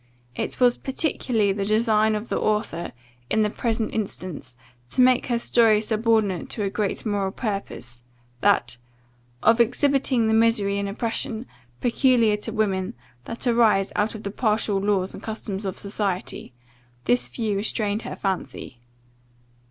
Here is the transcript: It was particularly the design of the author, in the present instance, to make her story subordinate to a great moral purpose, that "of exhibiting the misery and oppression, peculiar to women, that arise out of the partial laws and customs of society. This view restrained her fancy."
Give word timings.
It 0.35 0.59
was 0.59 0.79
particularly 0.79 1.51
the 1.51 1.63
design 1.63 2.15
of 2.15 2.29
the 2.29 2.39
author, 2.39 2.91
in 3.29 3.43
the 3.43 3.51
present 3.51 3.93
instance, 3.93 4.55
to 4.89 4.99
make 5.01 5.27
her 5.27 5.37
story 5.37 5.79
subordinate 5.79 6.49
to 6.49 6.63
a 6.63 6.71
great 6.71 7.05
moral 7.05 7.29
purpose, 7.29 8.01
that 8.39 8.77
"of 9.43 9.61
exhibiting 9.61 10.27
the 10.27 10.33
misery 10.33 10.79
and 10.79 10.89
oppression, 10.89 11.45
peculiar 11.81 12.35
to 12.37 12.51
women, 12.51 12.95
that 13.25 13.45
arise 13.45 13.91
out 13.95 14.15
of 14.15 14.23
the 14.23 14.31
partial 14.31 14.79
laws 14.79 15.13
and 15.13 15.21
customs 15.21 15.65
of 15.65 15.77
society. 15.77 16.51
This 17.05 17.27
view 17.27 17.55
restrained 17.57 18.01
her 18.01 18.15
fancy." 18.15 18.79